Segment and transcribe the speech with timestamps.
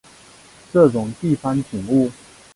[0.73, 2.09] 这种地方景物